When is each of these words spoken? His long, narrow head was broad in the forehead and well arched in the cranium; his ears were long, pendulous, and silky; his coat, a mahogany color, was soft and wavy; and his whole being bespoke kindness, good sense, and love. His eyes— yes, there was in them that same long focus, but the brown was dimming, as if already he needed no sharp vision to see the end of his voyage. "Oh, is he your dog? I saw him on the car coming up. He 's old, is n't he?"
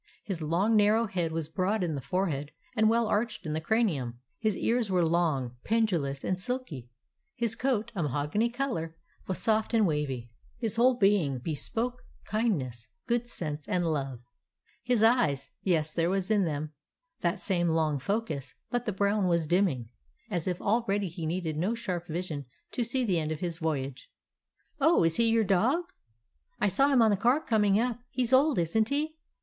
His 0.23 0.41
long, 0.41 0.75
narrow 0.75 1.05
head 1.05 1.31
was 1.31 1.47
broad 1.47 1.83
in 1.83 1.93
the 1.93 2.01
forehead 2.01 2.49
and 2.75 2.89
well 2.89 3.05
arched 3.05 3.45
in 3.45 3.53
the 3.53 3.61
cranium; 3.61 4.19
his 4.39 4.57
ears 4.57 4.89
were 4.89 5.05
long, 5.05 5.57
pendulous, 5.63 6.23
and 6.23 6.39
silky; 6.39 6.89
his 7.35 7.53
coat, 7.53 7.91
a 7.93 8.01
mahogany 8.01 8.49
color, 8.49 8.95
was 9.27 9.37
soft 9.37 9.75
and 9.75 9.85
wavy; 9.85 10.21
and 10.21 10.29
his 10.57 10.77
whole 10.77 10.95
being 10.97 11.37
bespoke 11.37 12.01
kindness, 12.25 12.87
good 13.07 13.29
sense, 13.29 13.67
and 13.69 13.85
love. 13.85 14.21
His 14.81 15.03
eyes— 15.03 15.51
yes, 15.61 15.93
there 15.93 16.09
was 16.09 16.31
in 16.31 16.45
them 16.45 16.73
that 17.19 17.39
same 17.39 17.67
long 17.69 17.99
focus, 17.99 18.55
but 18.71 18.85
the 18.87 18.91
brown 18.93 19.27
was 19.27 19.45
dimming, 19.45 19.89
as 20.31 20.47
if 20.47 20.59
already 20.59 21.09
he 21.09 21.27
needed 21.27 21.57
no 21.57 21.75
sharp 21.75 22.07
vision 22.07 22.47
to 22.71 22.83
see 22.83 23.05
the 23.05 23.19
end 23.19 23.31
of 23.31 23.39
his 23.39 23.57
voyage. 23.59 24.09
"Oh, 24.79 25.03
is 25.03 25.17
he 25.17 25.29
your 25.29 25.43
dog? 25.43 25.83
I 26.59 26.69
saw 26.69 26.87
him 26.87 27.03
on 27.03 27.11
the 27.11 27.17
car 27.17 27.39
coming 27.39 27.79
up. 27.79 27.99
He 28.09 28.25
's 28.25 28.33
old, 28.33 28.57
is 28.57 28.75
n't 28.75 28.89
he?" 28.89 29.15